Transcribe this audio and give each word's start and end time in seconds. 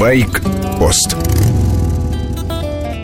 Байк-пост 0.00 1.14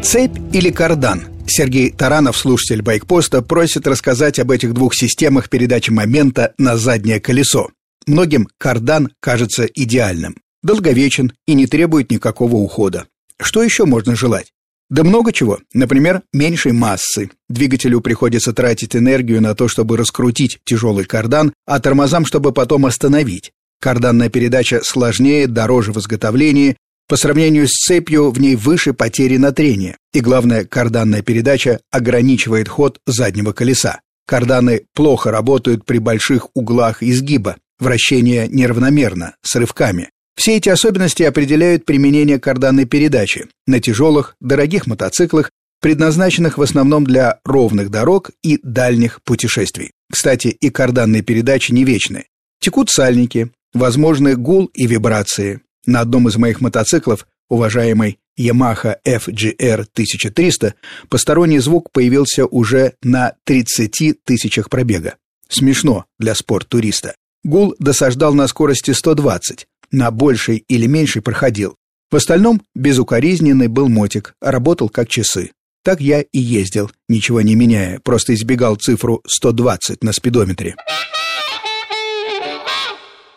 Цепь 0.02 0.38
или 0.54 0.70
кардан? 0.70 1.26
Сергей 1.46 1.90
Таранов, 1.90 2.38
слушатель 2.38 2.80
Байкпоста, 2.80 3.42
просит 3.42 3.86
рассказать 3.86 4.38
об 4.38 4.50
этих 4.50 4.72
двух 4.72 4.94
системах 4.94 5.50
передачи 5.50 5.90
момента 5.90 6.54
на 6.56 6.78
заднее 6.78 7.20
колесо. 7.20 7.68
Многим 8.06 8.48
кардан 8.56 9.10
кажется 9.20 9.66
идеальным, 9.66 10.36
долговечен 10.62 11.34
и 11.46 11.52
не 11.52 11.66
требует 11.66 12.10
никакого 12.10 12.56
ухода. 12.56 13.04
Что 13.38 13.62
еще 13.62 13.84
можно 13.84 14.16
желать? 14.16 14.54
Да 14.88 15.04
много 15.04 15.34
чего. 15.34 15.58
Например, 15.74 16.22
меньшей 16.32 16.72
массы. 16.72 17.30
Двигателю 17.50 18.00
приходится 18.00 18.54
тратить 18.54 18.96
энергию 18.96 19.42
на 19.42 19.54
то, 19.54 19.68
чтобы 19.68 19.98
раскрутить 19.98 20.60
тяжелый 20.64 21.04
кардан, 21.04 21.52
а 21.66 21.78
тормозам, 21.78 22.24
чтобы 22.24 22.52
потом 22.52 22.86
остановить. 22.86 23.52
Карданная 23.80 24.30
передача 24.30 24.80
сложнее, 24.82 25.46
дороже 25.46 25.92
в 25.92 25.98
изготовлении. 25.98 26.76
По 27.08 27.16
сравнению 27.16 27.68
с 27.68 27.72
цепью 27.72 28.30
в 28.30 28.40
ней 28.40 28.56
выше 28.56 28.92
потери 28.92 29.36
на 29.36 29.52
трение. 29.52 29.96
И 30.12 30.20
главное, 30.20 30.64
карданная 30.64 31.22
передача 31.22 31.80
ограничивает 31.92 32.68
ход 32.68 33.00
заднего 33.06 33.52
колеса. 33.52 34.00
Карданы 34.26 34.82
плохо 34.92 35.30
работают 35.30 35.84
при 35.84 35.98
больших 35.98 36.48
углах 36.54 37.02
изгиба. 37.02 37.56
Вращение 37.78 38.48
неравномерно, 38.48 39.36
с 39.42 39.54
рывками. 39.54 40.10
Все 40.36 40.56
эти 40.56 40.68
особенности 40.68 41.22
определяют 41.22 41.84
применение 41.84 42.40
карданной 42.40 42.86
передачи 42.86 43.46
на 43.66 43.80
тяжелых, 43.80 44.34
дорогих 44.40 44.86
мотоциклах, 44.86 45.50
предназначенных 45.80 46.58
в 46.58 46.62
основном 46.62 47.04
для 47.04 47.38
ровных 47.44 47.90
дорог 47.90 48.30
и 48.42 48.58
дальних 48.62 49.22
путешествий. 49.22 49.92
Кстати, 50.10 50.48
и 50.48 50.70
карданные 50.70 51.22
передачи 51.22 51.72
не 51.72 51.84
вечны. 51.84 52.24
Текут 52.60 52.90
сальники, 52.90 53.50
возможны 53.72 54.36
гул 54.36 54.66
и 54.74 54.86
вибрации. 54.86 55.60
На 55.86 56.00
одном 56.00 56.28
из 56.28 56.36
моих 56.36 56.60
мотоциклов, 56.60 57.26
уважаемый 57.48 58.18
Yamaha 58.38 58.96
FGR 59.06 59.86
1300, 59.92 60.74
посторонний 61.08 61.60
звук 61.60 61.90
появился 61.92 62.44
уже 62.46 62.94
на 63.02 63.34
30 63.44 64.24
тысячах 64.24 64.68
пробега. 64.68 65.14
Смешно 65.48 66.04
для 66.18 66.34
спорт-туриста. 66.34 67.14
Гул 67.44 67.76
досаждал 67.78 68.34
на 68.34 68.48
скорости 68.48 68.90
120, 68.90 69.66
на 69.92 70.10
большей 70.10 70.64
или 70.68 70.86
меньшей 70.86 71.22
проходил. 71.22 71.76
В 72.10 72.16
остальном 72.16 72.62
безукоризненный 72.74 73.68
был 73.68 73.88
мотик, 73.88 74.34
работал 74.40 74.88
как 74.88 75.08
часы. 75.08 75.52
Так 75.84 76.00
я 76.00 76.20
и 76.20 76.38
ездил, 76.38 76.90
ничего 77.08 77.40
не 77.42 77.54
меняя, 77.54 78.00
просто 78.00 78.34
избегал 78.34 78.74
цифру 78.74 79.22
120 79.26 80.02
на 80.02 80.12
спидометре. 80.12 80.74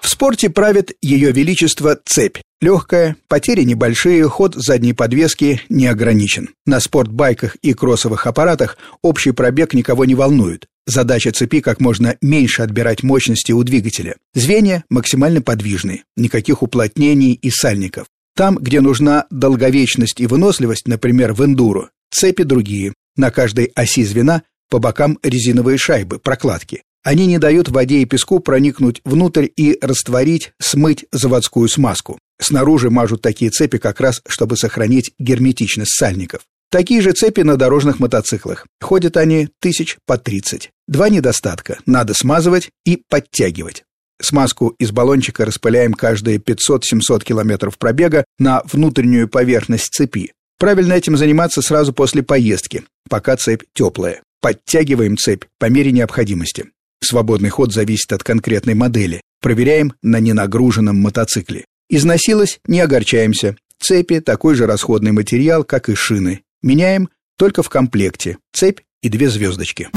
В 0.09 0.11
спорте 0.11 0.49
правит 0.49 0.97
ее 1.03 1.31
величество 1.31 1.95
цепь. 2.03 2.39
Легкая, 2.61 3.15
потери 3.27 3.61
небольшие, 3.61 4.27
ход 4.27 4.55
задней 4.55 4.93
подвески 4.93 5.61
не 5.69 5.85
ограничен. 5.85 6.49
На 6.65 6.79
спортбайках 6.79 7.57
и 7.57 7.73
кроссовых 7.73 8.25
аппаратах 8.25 8.79
общий 9.03 9.33
пробег 9.33 9.75
никого 9.75 10.05
не 10.05 10.15
волнует. 10.15 10.65
Задача 10.87 11.31
цепи 11.31 11.61
как 11.61 11.79
можно 11.79 12.17
меньше 12.23 12.63
отбирать 12.63 13.03
мощности 13.03 13.51
у 13.51 13.61
двигателя. 13.61 14.15
Звенья 14.33 14.83
максимально 14.89 15.43
подвижны, 15.43 16.01
никаких 16.17 16.63
уплотнений 16.63 17.33
и 17.33 17.51
сальников. 17.51 18.07
Там, 18.35 18.55
где 18.55 18.81
нужна 18.81 19.27
долговечность 19.29 20.19
и 20.19 20.25
выносливость, 20.25 20.87
например, 20.87 21.33
в 21.33 21.45
эндуро, 21.45 21.91
цепи 22.09 22.41
другие. 22.41 22.95
На 23.15 23.29
каждой 23.29 23.65
оси 23.75 24.03
звена 24.03 24.41
по 24.71 24.79
бокам 24.79 25.19
резиновые 25.21 25.77
шайбы, 25.77 26.17
прокладки. 26.17 26.81
Они 27.03 27.27
не 27.27 27.37
дают 27.37 27.69
воде 27.69 27.99
и 27.99 28.05
песку 28.05 28.39
проникнуть 28.39 29.01
внутрь 29.05 29.47
и 29.55 29.77
растворить, 29.81 30.51
смыть 30.59 31.05
заводскую 31.11 31.69
смазку. 31.69 32.19
Снаружи 32.41 32.89
мажут 32.89 33.21
такие 33.21 33.51
цепи 33.51 33.77
как 33.77 34.01
раз, 34.01 34.21
чтобы 34.27 34.57
сохранить 34.57 35.11
герметичность 35.17 35.97
сальников. 35.97 36.41
Такие 36.71 37.01
же 37.01 37.13
цепи 37.13 37.41
на 37.41 37.55
дорожных 37.55 37.99
мотоциклах. 37.99 38.67
Ходят 38.79 39.17
они 39.17 39.49
тысяч 39.59 39.97
по 40.05 40.17
30. 40.17 40.71
Два 40.87 41.09
недостатка. 41.09 41.79
Надо 41.85 42.13
смазывать 42.13 42.69
и 42.85 43.01
подтягивать. 43.09 43.83
Смазку 44.21 44.75
из 44.77 44.91
баллончика 44.91 45.45
распыляем 45.45 45.93
каждые 45.93 46.37
500-700 46.37 47.23
километров 47.23 47.77
пробега 47.77 48.25
на 48.37 48.61
внутреннюю 48.71 49.29
поверхность 49.29 49.93
цепи. 49.93 50.33
Правильно 50.59 50.93
этим 50.93 51.15
заниматься 51.15 51.61
сразу 51.61 51.93
после 51.93 52.21
поездки, 52.21 52.83
пока 53.09 53.37
цепь 53.37 53.63
теплая. 53.73 54.21
Подтягиваем 54.41 55.17
цепь 55.17 55.45
по 55.57 55.69
мере 55.69 55.91
необходимости. 55.91 56.65
Свободный 57.03 57.49
ход 57.49 57.73
зависит 57.73 58.11
от 58.13 58.23
конкретной 58.23 58.73
модели. 58.73 59.21
Проверяем 59.41 59.93
на 60.01 60.19
ненагруженном 60.19 60.97
мотоцикле. 60.97 61.65
Износилось– 61.89 62.59
не 62.67 62.81
огорчаемся. 62.81 63.55
Цепи– 63.81 64.19
такой 64.21 64.55
же 64.55 64.65
расходный 64.65 65.11
материал, 65.11 65.63
как 65.63 65.89
и 65.89 65.95
шины. 65.95 66.41
Меняем 66.61 67.09
только 67.37 67.63
в 67.63 67.69
комплекте. 67.69 68.37
Цепь 68.53 68.81
и 69.01 69.09
две 69.09 69.29
звездочки. 69.29 69.89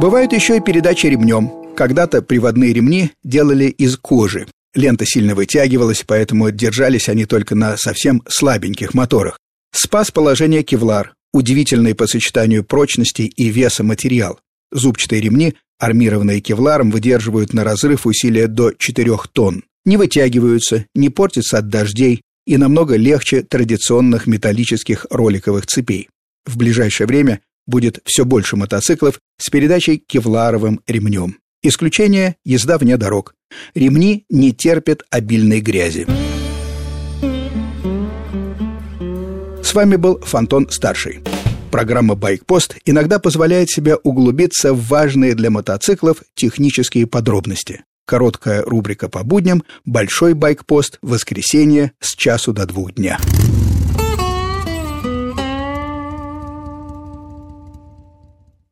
Бывают 0.00 0.32
еще 0.32 0.56
и 0.56 0.60
передачи 0.60 1.06
ремнем. 1.06 1.74
Когда-то 1.76 2.22
приводные 2.22 2.72
ремни 2.72 3.10
делали 3.24 3.64
из 3.64 3.96
кожи. 3.96 4.46
Лента 4.74 5.04
сильно 5.04 5.34
вытягивалась, 5.34 6.04
поэтому 6.06 6.50
держались 6.50 7.08
они 7.08 7.26
только 7.26 7.54
на 7.54 7.76
совсем 7.76 8.22
слабеньких 8.28 8.94
моторах. 8.94 9.38
Спас 9.72 10.10
положение 10.10 10.62
кевлар, 10.62 11.14
удивительный 11.32 11.94
по 11.94 12.06
сочетанию 12.06 12.64
прочности 12.64 13.22
и 13.22 13.48
веса 13.48 13.82
материал. 13.82 14.38
Зубчатые 14.72 15.20
ремни, 15.20 15.54
армированные 15.78 16.40
кевларом, 16.40 16.90
выдерживают 16.90 17.52
на 17.52 17.64
разрыв 17.64 18.06
усилия 18.06 18.46
до 18.46 18.72
4 18.72 19.16
тонн. 19.32 19.64
Не 19.84 19.96
вытягиваются, 19.96 20.86
не 20.94 21.08
портятся 21.08 21.58
от 21.58 21.68
дождей, 21.68 22.22
и 22.46 22.56
намного 22.56 22.96
легче 22.96 23.42
традиционных 23.42 24.26
металлических 24.26 25.06
роликовых 25.10 25.66
цепей. 25.66 26.08
В 26.44 26.56
ближайшее 26.56 27.06
время 27.06 27.40
будет 27.66 28.00
все 28.04 28.24
больше 28.24 28.56
мотоциклов 28.56 29.20
с 29.38 29.50
передачей 29.50 29.98
кевларовым 29.98 30.80
ремнем. 30.86 31.36
Исключение– 31.62 32.36
езда 32.44 32.78
вне 32.78 32.96
дорог. 32.96 33.34
Ремни 33.74 34.24
не 34.30 34.52
терпят 34.52 35.02
обильной 35.10 35.60
грязи. 35.60 36.06
С 39.62 39.74
вами 39.74 39.96
был 39.96 40.18
Фонтон 40.20 40.68
Старший. 40.70 41.20
Программа 41.70 42.16
«Байкпост» 42.16 42.76
иногда 42.84 43.20
позволяет 43.20 43.70
себе 43.70 43.94
углубиться 43.94 44.74
в 44.74 44.88
важные 44.88 45.34
для 45.34 45.50
мотоциклов 45.50 46.22
технические 46.34 47.06
подробности. 47.06 47.84
Короткая 48.06 48.62
рубрика 48.62 49.08
по 49.08 49.22
будням, 49.22 49.62
большой 49.84 50.34
байкпост, 50.34 50.98
воскресенье 51.00 51.92
с 52.00 52.16
часу 52.16 52.52
до 52.52 52.66
двух 52.66 52.94
дня. 52.94 53.18